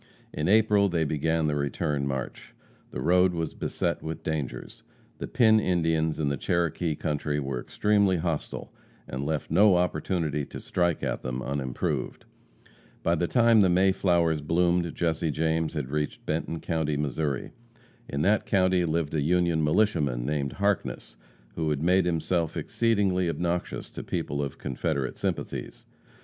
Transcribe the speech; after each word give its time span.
In 0.33 0.47
April 0.49 0.89
they 0.89 1.03
began 1.03 1.45
the 1.45 1.53
return 1.55 2.07
march. 2.07 2.55
The 2.89 3.01
road 3.03 3.35
was 3.35 3.53
beset 3.53 4.01
with 4.01 4.23
dangers. 4.23 4.81
The 5.19 5.27
Pin 5.27 5.59
Indians 5.59 6.19
in 6.19 6.29
the 6.29 6.37
Cherokee 6.37 6.95
country 6.95 7.39
were 7.39 7.61
extremely 7.61 8.17
hostile, 8.17 8.73
and 9.07 9.23
left 9.23 9.51
no 9.51 9.75
opportunity 9.75 10.43
to 10.43 10.59
strike 10.59 11.03
at 11.03 11.21
them 11.21 11.43
unimproved. 11.43 12.25
By 13.03 13.13
the 13.13 13.27
time 13.27 13.61
the 13.61 13.69
May 13.69 13.91
flowers 13.91 14.41
bloomed, 14.41 14.91
Jesse 14.95 15.29
James 15.29 15.73
had 15.73 15.91
reached 15.91 16.25
Benton 16.25 16.61
county, 16.61 16.97
Missouri. 16.97 17.51
In 18.09 18.23
that 18.23 18.47
county 18.47 18.85
lived 18.85 19.13
a 19.13 19.21
Union 19.21 19.63
militiaman 19.63 20.25
named 20.25 20.53
Harkness, 20.53 21.15
who 21.53 21.69
had 21.69 21.83
made 21.83 22.05
himself 22.07 22.57
exceedingly 22.57 23.29
obnoxious 23.29 23.91
to 23.91 24.01
people 24.01 24.41
of 24.41 24.57
Confederate 24.57 25.15
sympathies. 25.19 25.85